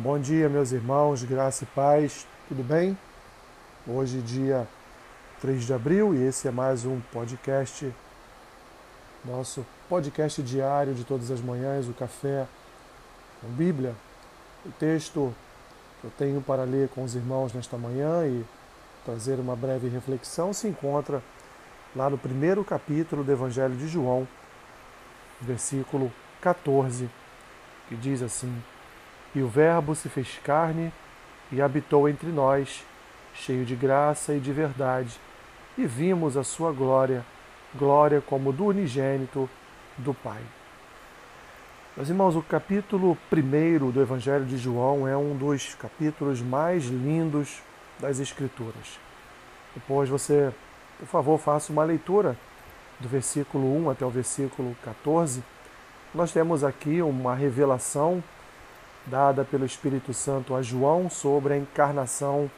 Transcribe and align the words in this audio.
Bom 0.00 0.16
dia, 0.16 0.48
meus 0.48 0.70
irmãos, 0.70 1.24
graça 1.24 1.64
e 1.64 1.66
paz, 1.66 2.24
tudo 2.46 2.62
bem? 2.62 2.96
Hoje, 3.84 4.22
dia 4.22 4.64
3 5.40 5.64
de 5.64 5.74
abril, 5.74 6.14
e 6.14 6.22
esse 6.22 6.46
é 6.46 6.52
mais 6.52 6.84
um 6.84 7.00
podcast, 7.12 7.92
nosso 9.24 9.66
podcast 9.88 10.40
diário 10.40 10.94
de 10.94 11.02
todas 11.02 11.32
as 11.32 11.40
manhãs, 11.40 11.88
o 11.88 11.92
Café 11.92 12.46
com 13.40 13.48
Bíblia. 13.48 13.92
O 14.64 14.70
texto 14.70 15.34
que 16.00 16.06
eu 16.06 16.12
tenho 16.16 16.40
para 16.40 16.62
ler 16.62 16.88
com 16.90 17.02
os 17.02 17.16
irmãos 17.16 17.52
nesta 17.52 17.76
manhã 17.76 18.24
e 18.24 18.46
trazer 19.04 19.40
uma 19.40 19.56
breve 19.56 19.88
reflexão 19.88 20.52
se 20.52 20.68
encontra 20.68 21.20
lá 21.96 22.08
no 22.08 22.16
primeiro 22.16 22.62
capítulo 22.62 23.24
do 23.24 23.32
Evangelho 23.32 23.74
de 23.74 23.88
João, 23.88 24.28
versículo 25.40 26.12
14, 26.40 27.10
que 27.88 27.96
diz 27.96 28.22
assim. 28.22 28.62
E 29.38 29.42
o 29.42 29.46
Verbo 29.46 29.94
se 29.94 30.08
fez 30.08 30.36
carne 30.42 30.92
e 31.52 31.62
habitou 31.62 32.08
entre 32.08 32.26
nós, 32.26 32.84
cheio 33.32 33.64
de 33.64 33.76
graça 33.76 34.34
e 34.34 34.40
de 34.40 34.52
verdade, 34.52 35.16
e 35.76 35.86
vimos 35.86 36.36
a 36.36 36.42
sua 36.42 36.72
glória, 36.72 37.24
glória 37.72 38.20
como 38.20 38.52
do 38.52 38.66
unigênito 38.66 39.48
do 39.96 40.12
Pai. 40.12 40.42
Meus 41.96 42.08
irmãos, 42.08 42.34
o 42.34 42.42
capítulo 42.42 43.16
1 43.32 43.92
do 43.92 44.02
Evangelho 44.02 44.44
de 44.44 44.58
João 44.58 45.06
é 45.06 45.16
um 45.16 45.36
dos 45.36 45.72
capítulos 45.76 46.42
mais 46.42 46.86
lindos 46.86 47.62
das 48.00 48.18
Escrituras. 48.18 48.98
Depois 49.72 50.08
você, 50.08 50.52
por 50.98 51.06
favor, 51.06 51.38
faça 51.38 51.72
uma 51.72 51.84
leitura 51.84 52.36
do 52.98 53.08
versículo 53.08 53.72
1 53.84 53.90
até 53.90 54.04
o 54.04 54.10
versículo 54.10 54.76
14. 54.82 55.44
Nós 56.12 56.32
temos 56.32 56.64
aqui 56.64 57.00
uma 57.00 57.36
revelação 57.36 58.20
dada 59.10 59.44
pelo 59.44 59.64
Espírito 59.64 60.12
Santo 60.12 60.54
a 60.54 60.62
João 60.62 61.08
sobre 61.10 61.54
a 61.54 61.56
encarnação, 61.56 62.50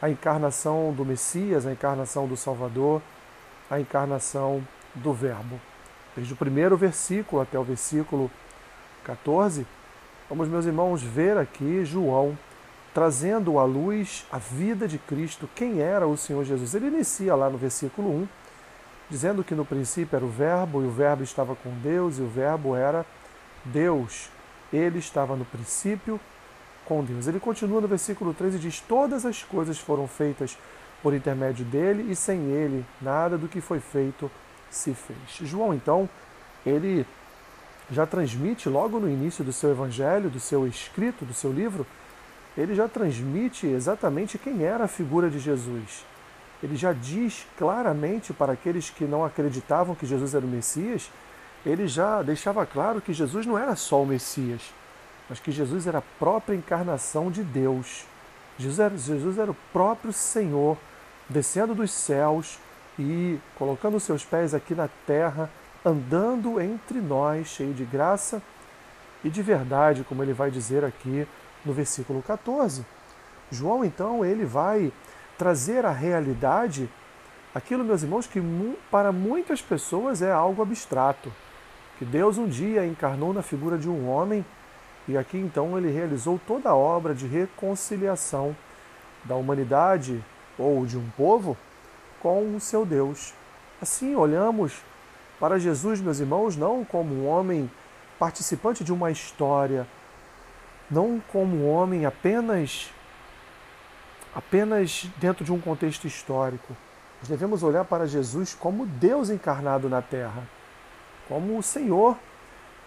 a 0.00 0.08
encarnação 0.08 0.92
do 0.92 1.04
Messias, 1.04 1.66
a 1.66 1.72
encarnação 1.72 2.26
do 2.26 2.36
Salvador, 2.36 3.02
a 3.70 3.80
encarnação 3.80 4.62
do 4.94 5.12
Verbo. 5.12 5.60
Desde 6.16 6.32
o 6.32 6.36
primeiro 6.36 6.76
versículo 6.76 7.42
até 7.42 7.58
o 7.58 7.64
versículo 7.64 8.30
14, 9.04 9.66
vamos, 10.28 10.48
meus 10.48 10.66
irmãos, 10.66 11.02
ver 11.02 11.36
aqui 11.36 11.84
João 11.84 12.36
trazendo 12.92 13.58
à 13.58 13.64
luz 13.64 14.26
a 14.32 14.38
vida 14.38 14.88
de 14.88 14.98
Cristo, 14.98 15.48
quem 15.54 15.80
era 15.80 16.06
o 16.06 16.16
Senhor 16.16 16.44
Jesus. 16.44 16.74
Ele 16.74 16.88
inicia 16.88 17.34
lá 17.34 17.48
no 17.48 17.56
versículo 17.56 18.10
1, 18.10 18.28
dizendo 19.08 19.44
que 19.44 19.54
no 19.54 19.64
princípio 19.64 20.16
era 20.16 20.24
o 20.24 20.28
Verbo, 20.28 20.82
e 20.82 20.86
o 20.86 20.90
Verbo 20.90 21.22
estava 21.22 21.54
com 21.54 21.70
Deus, 21.80 22.18
e 22.18 22.22
o 22.22 22.28
Verbo 22.28 22.74
era 22.74 23.06
Deus. 23.64 24.28
Ele 24.72 24.98
estava 24.98 25.36
no 25.36 25.44
princípio 25.44 26.20
com 26.84 27.04
Deus. 27.04 27.26
Ele 27.26 27.40
continua 27.40 27.80
no 27.80 27.88
versículo 27.88 28.34
13 28.34 28.56
e 28.56 28.60
diz: 28.60 28.80
Todas 28.80 29.24
as 29.26 29.42
coisas 29.42 29.78
foram 29.78 30.06
feitas 30.06 30.56
por 31.02 31.14
intermédio 31.14 31.64
dele, 31.64 32.10
e 32.10 32.16
sem 32.16 32.38
ele 32.50 32.84
nada 33.00 33.38
do 33.38 33.48
que 33.48 33.60
foi 33.60 33.80
feito 33.80 34.30
se 34.70 34.94
fez. 34.94 35.48
João, 35.48 35.72
então, 35.72 36.08
ele 36.64 37.06
já 37.90 38.06
transmite 38.06 38.68
logo 38.68 39.00
no 39.00 39.08
início 39.08 39.42
do 39.42 39.52
seu 39.52 39.70
evangelho, 39.70 40.30
do 40.30 40.38
seu 40.38 40.66
escrito, 40.66 41.24
do 41.24 41.34
seu 41.34 41.52
livro, 41.52 41.86
ele 42.56 42.74
já 42.74 42.88
transmite 42.88 43.66
exatamente 43.66 44.38
quem 44.38 44.64
era 44.64 44.84
a 44.84 44.88
figura 44.88 45.30
de 45.30 45.38
Jesus. 45.38 46.04
Ele 46.62 46.76
já 46.76 46.92
diz 46.92 47.46
claramente 47.56 48.32
para 48.32 48.52
aqueles 48.52 48.90
que 48.90 49.04
não 49.04 49.24
acreditavam 49.24 49.94
que 49.94 50.06
Jesus 50.06 50.34
era 50.34 50.44
o 50.44 50.48
Messias 50.48 51.10
ele 51.64 51.86
já 51.86 52.22
deixava 52.22 52.64
claro 52.64 53.00
que 53.00 53.12
Jesus 53.12 53.44
não 53.46 53.58
era 53.58 53.76
só 53.76 54.02
o 54.02 54.06
Messias, 54.06 54.72
mas 55.28 55.38
que 55.38 55.52
Jesus 55.52 55.86
era 55.86 55.98
a 55.98 56.02
própria 56.18 56.56
encarnação 56.56 57.30
de 57.30 57.42
Deus. 57.42 58.04
Jesus 58.58 58.78
era, 58.78 58.96
Jesus 58.96 59.38
era 59.38 59.50
o 59.50 59.56
próprio 59.72 60.12
Senhor, 60.12 60.76
descendo 61.28 61.74
dos 61.74 61.90
céus 61.90 62.58
e 62.98 63.38
colocando 63.56 64.00
seus 64.00 64.24
pés 64.24 64.54
aqui 64.54 64.74
na 64.74 64.88
terra, 65.06 65.50
andando 65.84 66.60
entre 66.60 67.00
nós, 67.00 67.48
cheio 67.48 67.74
de 67.74 67.84
graça 67.84 68.42
e 69.22 69.28
de 69.28 69.42
verdade, 69.42 70.04
como 70.04 70.22
ele 70.22 70.32
vai 70.32 70.50
dizer 70.50 70.84
aqui 70.84 71.26
no 71.64 71.72
versículo 71.72 72.22
14. 72.22 72.84
João, 73.50 73.84
então, 73.84 74.24
ele 74.24 74.46
vai 74.46 74.92
trazer 75.36 75.84
a 75.84 75.92
realidade, 75.92 76.88
aquilo, 77.54 77.84
meus 77.84 78.02
irmãos, 78.02 78.26
que 78.26 78.40
para 78.90 79.12
muitas 79.12 79.60
pessoas 79.60 80.22
é 80.22 80.32
algo 80.32 80.62
abstrato 80.62 81.30
que 82.00 82.04
Deus 82.06 82.38
um 82.38 82.48
dia 82.48 82.86
encarnou 82.86 83.30
na 83.34 83.42
figura 83.42 83.76
de 83.76 83.86
um 83.86 84.08
homem 84.08 84.42
e 85.06 85.18
aqui 85.18 85.36
então 85.36 85.76
ele 85.76 85.90
realizou 85.90 86.40
toda 86.46 86.70
a 86.70 86.74
obra 86.74 87.14
de 87.14 87.26
reconciliação 87.26 88.56
da 89.22 89.36
humanidade 89.36 90.24
ou 90.58 90.86
de 90.86 90.96
um 90.96 91.06
povo 91.10 91.58
com 92.18 92.56
o 92.56 92.58
seu 92.58 92.86
Deus. 92.86 93.34
Assim 93.82 94.14
olhamos 94.14 94.80
para 95.38 95.58
Jesus, 95.58 96.00
meus 96.00 96.20
irmãos, 96.20 96.56
não 96.56 96.86
como 96.86 97.14
um 97.14 97.28
homem 97.28 97.70
participante 98.18 98.82
de 98.82 98.94
uma 98.94 99.10
história, 99.10 99.86
não 100.90 101.22
como 101.30 101.54
um 101.54 101.70
homem 101.70 102.06
apenas 102.06 102.90
apenas 104.34 105.06
dentro 105.18 105.44
de 105.44 105.52
um 105.52 105.60
contexto 105.60 106.06
histórico. 106.06 106.74
Nós 107.20 107.28
devemos 107.28 107.62
olhar 107.62 107.84
para 107.84 108.06
Jesus 108.06 108.54
como 108.54 108.86
Deus 108.86 109.28
encarnado 109.28 109.86
na 109.86 110.00
terra 110.00 110.42
como 111.30 111.56
o 111.56 111.62
Senhor, 111.62 112.18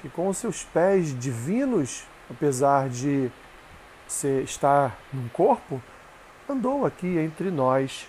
que 0.01 0.09
com 0.09 0.27
os 0.27 0.37
seus 0.37 0.65
pés 0.65 1.17
divinos, 1.17 2.03
apesar 2.29 2.89
de 2.89 3.31
ser, 4.05 4.43
estar 4.43 4.97
num 5.13 5.29
corpo, 5.29 5.81
andou 6.49 6.85
aqui 6.85 7.17
entre 7.17 7.49
nós, 7.49 8.05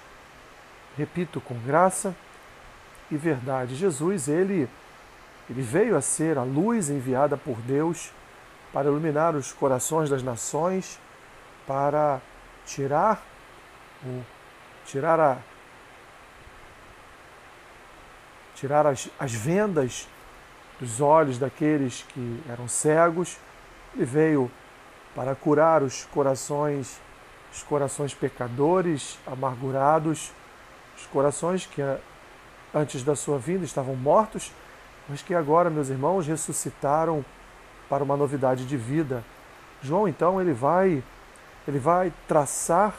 repito, 0.98 1.40
com 1.40 1.54
graça 1.60 2.16
e 3.12 3.16
verdade. 3.16 3.76
Jesus, 3.76 4.26
ele, 4.26 4.68
ele 5.48 5.62
veio 5.62 5.96
a 5.96 6.00
ser 6.00 6.36
a 6.36 6.42
luz 6.42 6.90
enviada 6.90 7.36
por 7.36 7.56
Deus 7.58 8.10
para 8.72 8.88
iluminar 8.88 9.36
os 9.36 9.52
corações 9.52 10.10
das 10.10 10.24
nações, 10.24 10.98
para 11.64 12.20
tirar 12.66 13.22
o 14.04 14.20
tirar 14.84 15.20
a 15.20 15.38
tirar 18.56 18.84
as, 18.84 19.08
as 19.18 19.32
vendas 19.32 20.08
dos 20.80 21.00
olhos 21.00 21.38
daqueles 21.38 22.04
que 22.08 22.40
eram 22.48 22.68
cegos. 22.68 23.36
Ele 23.94 24.04
veio 24.04 24.50
para 25.14 25.34
curar 25.34 25.82
os 25.82 26.04
corações, 26.06 27.00
os 27.52 27.62
corações 27.62 28.14
pecadores, 28.14 29.18
amargurados, 29.26 30.32
os 30.96 31.06
corações 31.06 31.66
que 31.66 31.80
antes 32.74 33.02
da 33.04 33.14
sua 33.14 33.38
vinda 33.38 33.64
estavam 33.64 33.94
mortos, 33.94 34.52
mas 35.08 35.22
que 35.22 35.34
agora, 35.34 35.70
meus 35.70 35.88
irmãos, 35.88 36.26
ressuscitaram 36.26 37.24
para 37.88 38.02
uma 38.02 38.16
novidade 38.16 38.66
de 38.66 38.76
vida. 38.76 39.22
João 39.82 40.08
então 40.08 40.40
ele 40.40 40.52
vai 40.52 41.02
ele 41.66 41.78
vai 41.78 42.12
traçar 42.28 42.94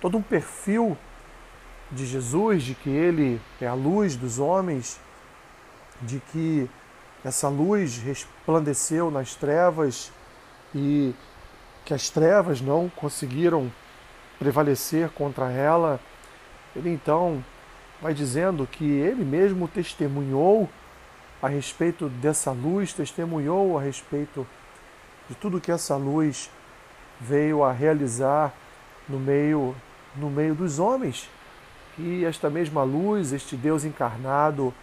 todo 0.00 0.16
um 0.16 0.22
perfil 0.22 0.96
de 1.90 2.06
Jesus, 2.06 2.62
de 2.62 2.74
que 2.74 2.90
ele 2.90 3.40
é 3.60 3.66
a 3.66 3.74
luz 3.74 4.16
dos 4.16 4.38
homens, 4.38 5.00
de 6.00 6.20
que 6.20 6.70
essa 7.24 7.48
luz 7.48 7.98
resplandeceu 7.98 9.10
nas 9.10 9.34
trevas 9.34 10.10
e 10.74 11.14
que 11.84 11.94
as 11.94 12.10
trevas 12.10 12.60
não 12.60 12.88
conseguiram 12.88 13.72
prevalecer 14.38 15.08
contra 15.10 15.50
ela. 15.50 16.00
Ele 16.74 16.90
então 16.90 17.44
vai 18.00 18.12
dizendo 18.12 18.66
que 18.66 18.84
ele 18.84 19.24
mesmo 19.24 19.68
testemunhou 19.68 20.68
a 21.40 21.48
respeito 21.48 22.08
dessa 22.08 22.50
luz, 22.50 22.92
testemunhou 22.92 23.78
a 23.78 23.82
respeito 23.82 24.46
de 25.28 25.34
tudo 25.36 25.60
que 25.60 25.70
essa 25.70 25.96
luz 25.96 26.50
veio 27.20 27.62
a 27.62 27.72
realizar 27.72 28.52
no 29.08 29.18
meio 29.18 29.74
no 30.14 30.28
meio 30.30 30.54
dos 30.54 30.78
homens. 30.78 31.28
E 31.98 32.24
esta 32.24 32.50
mesma 32.50 32.82
luz, 32.82 33.32
este 33.32 33.56
Deus 33.56 33.84
encarnado, 33.84 34.74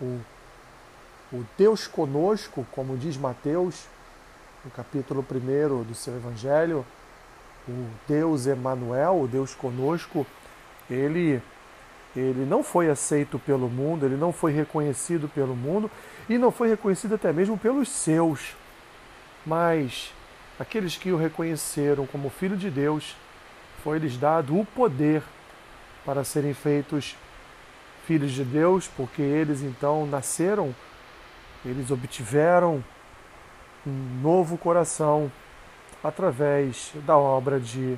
o 0.00 0.20
o 1.34 1.44
Deus 1.58 1.88
conosco, 1.88 2.64
como 2.70 2.96
diz 2.96 3.16
Mateus, 3.16 3.86
no 4.64 4.70
capítulo 4.70 5.26
1 5.28 5.82
do 5.82 5.94
seu 5.94 6.14
Evangelho, 6.14 6.86
o 7.68 7.88
Deus 8.06 8.46
Emanuel, 8.46 9.20
o 9.20 9.26
Deus 9.26 9.54
conosco, 9.54 10.24
ele 10.88 11.42
ele 12.16 12.46
não 12.46 12.62
foi 12.62 12.88
aceito 12.88 13.40
pelo 13.40 13.68
mundo, 13.68 14.06
ele 14.06 14.14
não 14.14 14.32
foi 14.32 14.52
reconhecido 14.52 15.28
pelo 15.28 15.56
mundo 15.56 15.90
e 16.28 16.38
não 16.38 16.52
foi 16.52 16.68
reconhecido 16.68 17.16
até 17.16 17.32
mesmo 17.32 17.58
pelos 17.58 17.88
seus. 17.88 18.54
Mas 19.44 20.14
aqueles 20.56 20.96
que 20.96 21.10
o 21.10 21.16
reconheceram 21.16 22.06
como 22.06 22.30
filho 22.30 22.56
de 22.56 22.70
Deus, 22.70 23.16
foi-lhes 23.82 24.16
dado 24.16 24.56
o 24.56 24.64
poder 24.64 25.24
para 26.04 26.22
serem 26.22 26.54
feitos 26.54 27.16
filhos 28.06 28.30
de 28.30 28.44
Deus, 28.44 28.86
porque 28.86 29.20
eles 29.20 29.62
então 29.62 30.06
nasceram 30.06 30.72
eles 31.64 31.90
obtiveram 31.90 32.84
um 33.86 34.20
novo 34.22 34.56
coração, 34.56 35.30
através 36.02 36.92
da 37.06 37.16
obra 37.16 37.58
de, 37.58 37.96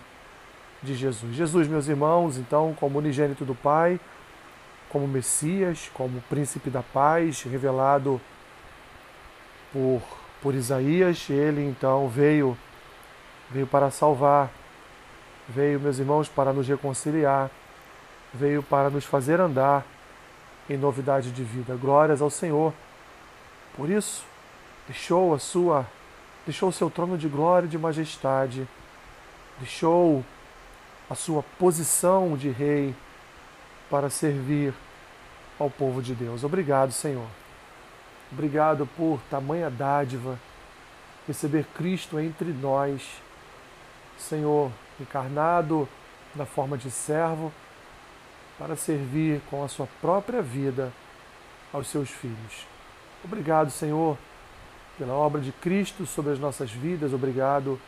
de 0.83 0.95
Jesus. 0.95 1.35
Jesus, 1.35 1.67
meus 1.67 1.89
irmãos, 1.89 2.39
então, 2.39 2.75
como 2.79 2.99
unigênito 2.99 3.45
do 3.45 3.55
Pai, 3.55 3.99
como 4.89 5.09
Messias, 5.09 5.91
como 5.93 6.21
príncipe 6.23 6.71
da 6.71 6.83
paz, 6.83 7.43
revelado 7.43 8.21
por, 9.73 10.01
por 10.41 10.55
Isaías, 10.55 11.29
ele 11.29 11.65
então 11.65 12.09
veio, 12.09 12.57
veio 13.51 13.67
para 13.67 13.91
salvar, 13.91 14.51
veio, 15.49 15.81
meus 15.81 15.99
irmãos, 15.99 16.29
para 16.29 16.53
nos 16.53 16.69
reconciliar, 16.69 17.51
veio 18.33 18.63
para 18.63 18.89
nos 18.89 19.05
fazer 19.05 19.41
andar 19.41 19.85
em 20.71 20.77
novidade 20.77 21.33
de 21.33 21.43
vida. 21.43 21.75
Glórias 21.75 22.23
ao 22.23 22.31
Senhor. 22.31 22.73
Por 23.77 23.91
isso, 23.91 24.25
deixou 24.87 25.35
a 25.35 25.39
sua 25.39 25.87
deixou 26.47 26.69
o 26.69 26.73
seu 26.73 26.89
trono 26.89 27.19
de 27.19 27.27
glória 27.27 27.67
e 27.67 27.69
de 27.69 27.77
majestade, 27.77 28.69
deixou 29.59 30.25
a 31.11 31.15
sua 31.15 31.43
posição 31.59 32.37
de 32.37 32.49
rei 32.51 32.95
para 33.91 34.09
servir 34.09 34.73
ao 35.59 35.69
povo 35.69 36.01
de 36.01 36.15
Deus. 36.15 36.45
Obrigado, 36.45 36.93
Senhor. 36.93 37.27
Obrigado 38.31 38.87
por 38.97 39.21
tamanha 39.29 39.69
dádiva, 39.69 40.39
receber 41.27 41.65
Cristo 41.75 42.19
entre 42.19 42.53
nós, 42.53 43.03
Senhor, 44.17 44.71
encarnado 45.01 45.89
na 46.35 46.47
forma 46.47 46.79
de 46.79 46.91
servo, 46.91 47.53
para 48.59 48.77
servir 48.77 49.41
com 49.51 49.65
a 49.65 49.69
sua 49.69 49.89
própria 50.01 50.43
vida 50.43 50.93
aos 51.73 51.89
seus 51.89 52.09
filhos. 52.09 52.76
Obrigado, 53.27 53.71
Senhor 53.71 54.17
pela 54.99 55.13
obra 55.13 55.41
de 55.41 55.53
Cristo 55.53 56.07
sobre 56.07 56.33
as 56.33 56.39
nossas 56.39 56.71
vidas. 56.71 57.13
Obrigado 57.13 57.79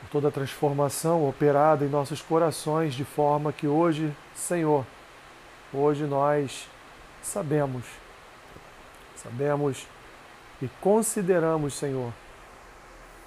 por 0.00 0.08
toda 0.10 0.28
a 0.28 0.32
transformação 0.32 1.28
operada 1.28 1.84
em 1.84 1.88
nossos 1.88 2.20
corações, 2.20 2.94
de 2.94 3.04
forma 3.04 3.52
que 3.52 3.66
hoje, 3.66 4.12
Senhor, 4.34 4.84
hoje 5.72 6.04
nós 6.04 6.68
sabemos, 7.22 7.84
sabemos 9.16 9.86
e 10.60 10.68
consideramos, 10.80 11.74
Senhor, 11.74 12.12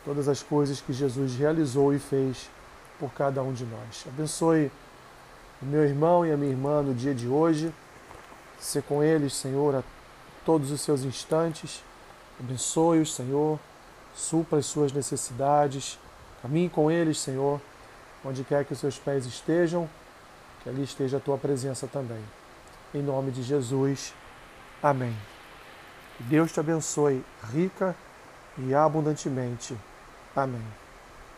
todas 0.03 0.27
as 0.27 0.43
coisas 0.43 0.81
que 0.81 0.93
Jesus 0.93 1.35
realizou 1.35 1.93
e 1.93 1.99
fez 1.99 2.49
por 2.99 3.11
cada 3.13 3.41
um 3.41 3.53
de 3.53 3.65
nós. 3.65 4.05
Abençoe 4.07 4.71
o 5.61 5.65
meu 5.65 5.83
irmão 5.83 6.25
e 6.25 6.31
a 6.31 6.37
minha 6.37 6.51
irmã 6.51 6.81
no 6.81 6.93
dia 6.93 7.13
de 7.13 7.27
hoje. 7.27 7.73
Ser 8.59 8.83
com 8.83 9.01
eles, 9.01 9.33
Senhor, 9.33 9.75
a 9.75 9.83
todos 10.45 10.71
os 10.71 10.81
seus 10.81 11.03
instantes 11.03 11.83
Abençoe-os, 12.39 13.13
Senhor, 13.13 13.59
supra 14.15 14.59
as 14.59 14.65
suas 14.65 14.93
necessidades, 14.93 15.99
caminhe 16.41 16.69
com 16.69 16.89
eles, 16.89 17.19
Senhor, 17.19 17.59
onde 18.23 18.45
quer 18.45 18.63
que 18.63 18.71
os 18.71 18.79
seus 18.79 18.97
pés 18.97 19.25
estejam, 19.25 19.89
que 20.63 20.69
ali 20.69 20.83
esteja 20.83 21.17
a 21.17 21.19
tua 21.19 21.37
presença 21.37 21.85
também. 21.85 22.23
Em 22.93 23.01
nome 23.01 23.31
de 23.31 23.43
Jesus, 23.43 24.13
amém. 24.81 25.15
Que 26.17 26.23
Deus 26.23 26.51
te 26.51 26.59
abençoe 26.59 27.23
rica 27.51 27.95
e 28.57 28.73
abundantemente. 28.73 29.77
Amém. 30.35 30.78